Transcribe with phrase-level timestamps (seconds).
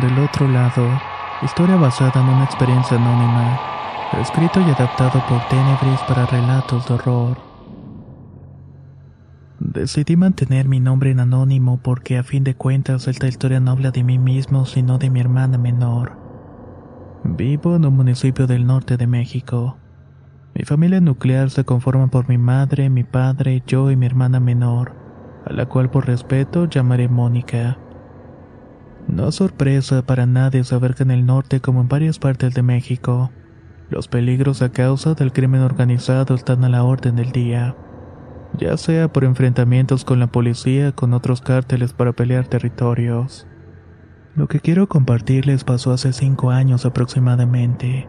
[0.00, 0.86] Del otro lado,
[1.42, 3.58] historia basada en una experiencia anónima,
[4.20, 7.36] escrito y adaptado por Tenebris para relatos de horror.
[9.58, 13.90] Decidí mantener mi nombre en anónimo porque a fin de cuentas esta historia no habla
[13.90, 16.16] de mí mismo sino de mi hermana menor.
[17.24, 19.78] Vivo en un municipio del norte de México.
[20.54, 24.92] Mi familia nuclear se conforma por mi madre, mi padre, yo y mi hermana menor,
[25.44, 27.78] a la cual por respeto llamaré Mónica.
[29.08, 32.62] No es sorpresa para nadie saber que en el norte, como en varias partes de
[32.62, 33.30] México,
[33.88, 37.74] los peligros a causa del crimen organizado están a la orden del día,
[38.58, 43.46] ya sea por enfrentamientos con la policía, con otros cárteles para pelear territorios.
[44.36, 48.06] Lo que quiero compartirles pasó hace cinco años aproximadamente,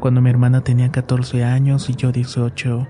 [0.00, 2.88] cuando mi hermana tenía 14 años y yo 18.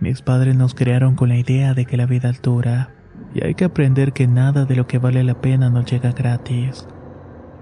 [0.00, 2.94] Mis padres nos crearon con la idea de que la vida altura
[3.34, 6.86] y hay que aprender que nada de lo que vale la pena nos llega gratis.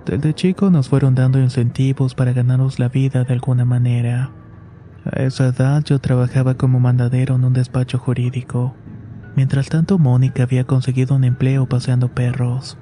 [0.07, 4.31] Desde chico nos fueron dando incentivos para ganarnos la vida de alguna manera.
[5.05, 8.75] A esa edad yo trabajaba como mandadero en un despacho jurídico.
[9.37, 12.79] Mientras tanto Mónica había conseguido un empleo paseando perros.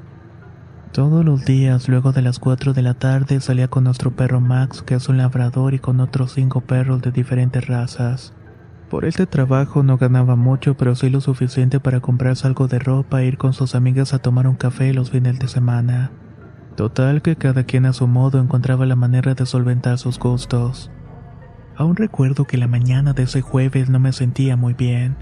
[0.92, 4.82] Todos los días, luego de las 4 de la tarde, salía con nuestro perro Max,
[4.82, 8.34] que es un labrador, y con otros cinco perros de diferentes razas.
[8.92, 13.22] Por este trabajo no ganaba mucho, pero sí lo suficiente para comprarse algo de ropa
[13.22, 16.10] e ir con sus amigas a tomar un café los fines de semana.
[16.76, 20.90] Total que cada quien a su modo encontraba la manera de solventar sus gustos.
[21.74, 25.16] Aún recuerdo que la mañana de ese jueves no me sentía muy bien.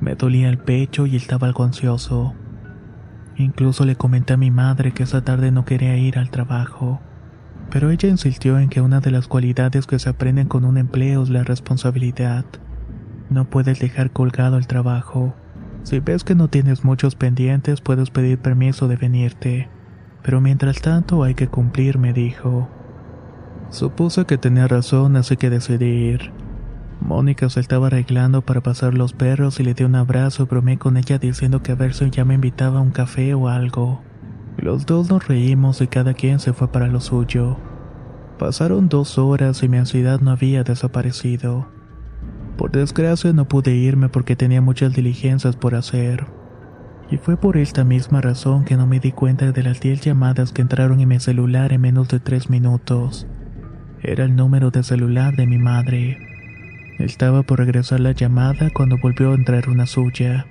[0.00, 2.34] Me dolía el pecho y estaba algo ansioso.
[3.34, 7.00] Incluso le comenté a mi madre que esa tarde no quería ir al trabajo.
[7.72, 11.24] Pero ella insistió en que una de las cualidades que se aprenden con un empleo
[11.24, 12.44] es la responsabilidad.
[13.30, 15.34] No puedes dejar colgado el trabajo.
[15.84, 19.68] Si ves que no tienes muchos pendientes, puedes pedir permiso de venirte.
[20.22, 22.68] Pero mientras tanto hay que cumplir, me dijo.
[23.70, 26.32] Supuse que tenía razón, así que decidí ir.
[27.00, 30.76] Mónica se estaba arreglando para pasar los perros y le di un abrazo y bromeé
[30.76, 34.02] con ella diciendo que a ver si ya me invitaba a un café o algo.
[34.58, 37.56] Los dos nos reímos y cada quien se fue para lo suyo.
[38.38, 41.68] Pasaron dos horas y mi ansiedad no había desaparecido.
[42.60, 46.26] Por desgracia no pude irme porque tenía muchas diligencias por hacer.
[47.10, 50.52] Y fue por esta misma razón que no me di cuenta de las 10 llamadas
[50.52, 53.26] que entraron en mi celular en menos de 3 minutos.
[54.02, 56.18] Era el número de celular de mi madre.
[56.98, 60.44] Estaba por regresar la llamada cuando volvió a entrar una suya.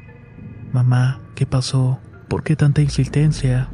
[0.74, 2.00] Mamá, ¿qué pasó?
[2.28, 3.70] ¿Por qué tanta insistencia?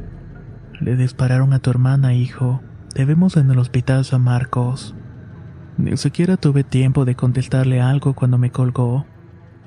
[0.81, 2.61] Le dispararon a tu hermana, hijo.
[2.95, 4.93] Debemos en el hospital San Marcos.
[5.77, 9.05] Ni siquiera tuve tiempo de contestarle algo cuando me colgó.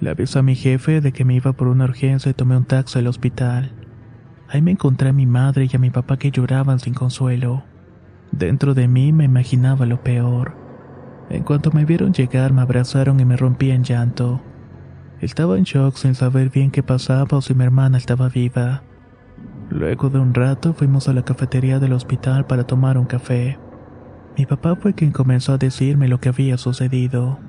[0.00, 2.64] Le avisé a mi jefe de que me iba por una urgencia y tomé un
[2.64, 3.72] taxi al hospital.
[4.48, 7.64] Ahí me encontré a mi madre y a mi papá que lloraban sin consuelo.
[8.32, 10.56] Dentro de mí me imaginaba lo peor.
[11.28, 14.40] En cuanto me vieron llegar me abrazaron y me rompí en llanto.
[15.20, 18.82] Estaba en shock sin saber bien qué pasaba o si mi hermana estaba viva.
[19.68, 23.58] Luego de un rato fuimos a la cafetería del hospital para tomar un café.
[24.38, 27.40] Mi papá fue quien comenzó a decirme lo que había sucedido.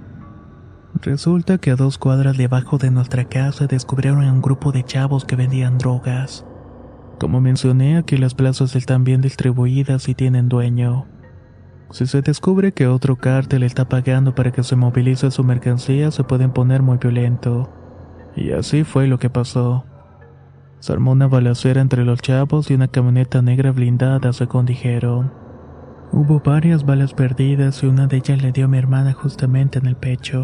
[1.04, 5.24] Resulta que a dos cuadras debajo de nuestra casa descubrieron a un grupo de chavos
[5.24, 6.48] que vendían drogas.
[7.20, 11.06] Como mencioné, aquí las plazas están bien distribuidas y tienen dueño.
[11.92, 16.24] Si se descubre que otro cártel está pagando para que se movilice su mercancía, se
[16.24, 17.72] pueden poner muy violento.
[18.36, 19.86] Y así fue lo que pasó.
[20.80, 25.49] Se armó una balacera entre los chavos y una camioneta negra blindada, según dijeron.
[26.12, 29.86] Hubo varias balas perdidas y una de ellas le dio a mi hermana justamente en
[29.86, 30.42] el pecho.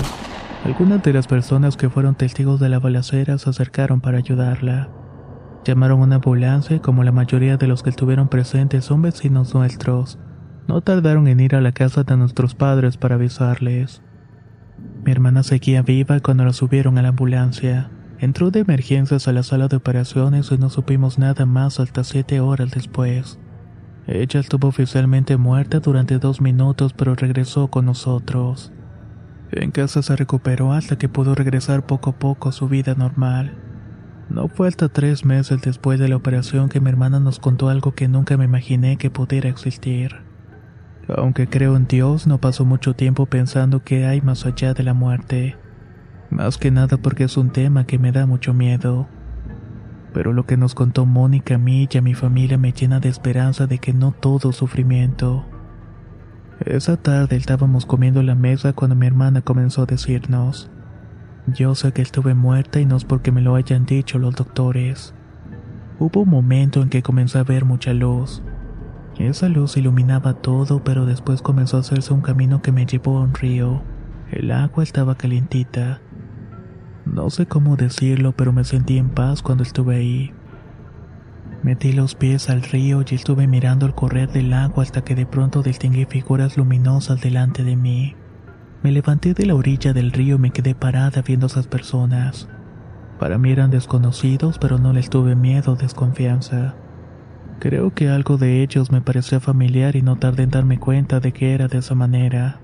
[0.64, 4.90] Algunas de las personas que fueron testigos de la balacera se acercaron para ayudarla.
[5.64, 10.20] Llamaron una ambulancia y como la mayoría de los que estuvieron presentes son vecinos nuestros,
[10.68, 14.04] no tardaron en ir a la casa de nuestros padres para avisarles.
[15.04, 17.90] Mi hermana seguía viva cuando la subieron a la ambulancia.
[18.20, 22.40] Entró de emergencias a la sala de operaciones y no supimos nada más hasta siete
[22.40, 23.40] horas después.
[24.08, 28.72] Ella estuvo oficialmente muerta durante dos minutos pero regresó con nosotros.
[29.52, 33.54] En casa se recuperó hasta que pudo regresar poco a poco a su vida normal.
[34.30, 37.94] No fue hasta tres meses después de la operación que mi hermana nos contó algo
[37.94, 40.16] que nunca me imaginé que pudiera existir.
[41.08, 44.96] Aunque creo en Dios, no pasó mucho tiempo pensando que hay más allá de la
[44.96, 45.56] muerte.
[46.32, 49.08] Más que nada porque es un tema que me da mucho miedo.
[50.16, 53.10] Pero lo que nos contó Mónica a mí y a mi familia me llena de
[53.10, 55.46] esperanza de que no todo sufrimiento.
[56.62, 60.72] Esa tarde estábamos comiendo en la mesa cuando mi hermana comenzó a decirnos,
[61.48, 65.14] yo sé que estuve muerta y no es porque me lo hayan dicho los doctores.
[66.00, 68.42] Hubo un momento en que comencé a ver mucha luz.
[69.20, 73.24] Esa luz iluminaba todo, pero después comenzó a hacerse un camino que me llevó a
[73.24, 73.82] un río.
[74.32, 76.00] El agua estaba calientita.
[77.06, 80.34] No sé cómo decirlo, pero me sentí en paz cuando estuve ahí.
[81.62, 85.26] Metí los pies al río y estuve mirando el correr del agua hasta que de
[85.26, 88.16] pronto distinguí figuras luminosas delante de mí.
[88.84, 92.48] Me levanté de la orilla del río y me quedé parada viendo esas personas.
[93.20, 96.76] Para mí eran desconocidos, pero no les tuve miedo o desconfianza.
[97.60, 101.32] Creo que algo de ellos me pareció familiar y no tardé en darme cuenta de
[101.32, 102.60] que era de esa manera.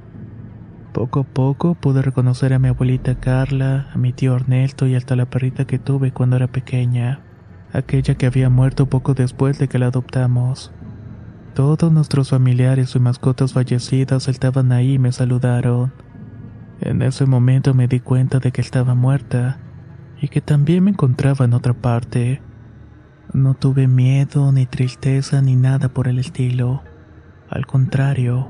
[0.93, 5.15] Poco a poco pude reconocer a mi abuelita Carla, a mi tío Ernesto y hasta
[5.15, 7.21] la perrita que tuve cuando era pequeña,
[7.71, 10.73] aquella que había muerto poco después de que la adoptamos.
[11.53, 15.93] Todos nuestros familiares y mascotas fallecidas estaban ahí y me saludaron.
[16.81, 19.59] En ese momento me di cuenta de que estaba muerta
[20.21, 22.41] y que también me encontraba en otra parte.
[23.33, 26.83] No tuve miedo, ni tristeza, ni nada por el estilo.
[27.49, 28.49] Al contrario,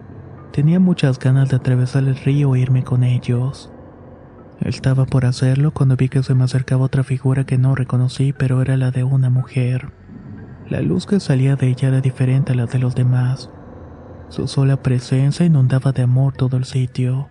[0.51, 3.71] tenía muchas ganas de atravesar el río e irme con ellos.
[4.59, 8.61] Estaba por hacerlo cuando vi que se me acercaba otra figura que no reconocí, pero
[8.61, 9.91] era la de una mujer.
[10.69, 13.49] La luz que salía de ella era diferente a la de los demás.
[14.29, 17.27] Su sola presencia inundaba de amor todo el sitio.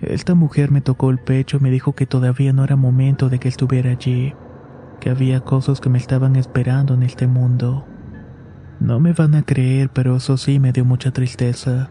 [0.00, 3.38] Esta mujer me tocó el pecho y me dijo que todavía no era momento de
[3.38, 4.34] que estuviera allí
[5.00, 7.86] que había cosas que me estaban esperando en este mundo.
[8.78, 11.90] No me van a creer, pero eso sí me dio mucha tristeza.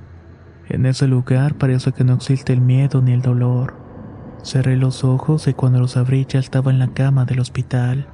[0.69, 3.73] En ese lugar parece que no existe el miedo ni el dolor.
[4.43, 8.07] Cerré los ojos y cuando los abrí ya estaba en la cama del hospital.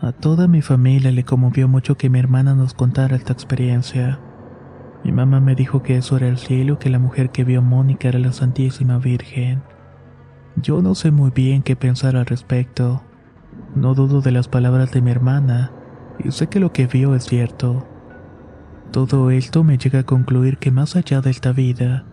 [0.00, 4.20] A toda mi familia le conmovió mucho que mi hermana nos contara esta experiencia.
[5.02, 7.60] Mi mamá me dijo que eso era el cielo y que la mujer que vio
[7.60, 9.62] Mónica era la Santísima Virgen.
[10.54, 13.02] Yo no sé muy bien qué pensar al respecto.
[13.74, 15.72] No dudo de las palabras de mi hermana
[16.24, 17.86] y sé que lo que vio es cierto.
[18.92, 22.04] Todo esto me llega a concluir que más allá de esta vida,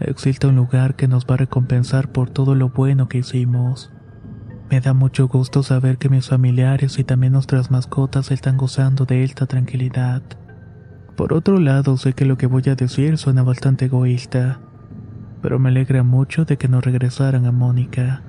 [0.00, 3.92] existe un lugar que nos va a recompensar por todo lo bueno que hicimos.
[4.68, 9.22] Me da mucho gusto saber que mis familiares y también nuestras mascotas están gozando de
[9.22, 10.22] esta tranquilidad.
[11.16, 14.60] Por otro lado, sé que lo que voy a decir suena bastante egoísta,
[15.40, 18.22] pero me alegra mucho de que no regresaran a Mónica.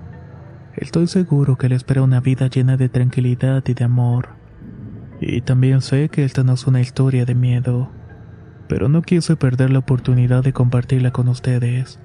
[0.75, 4.36] Estoy seguro que le espera una vida llena de tranquilidad y de amor.
[5.19, 7.91] Y también sé que esta no es una historia de miedo,
[8.69, 11.99] pero no quise perder la oportunidad de compartirla con ustedes.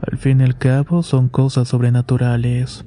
[0.00, 2.86] Al fin y al cabo son cosas sobrenaturales.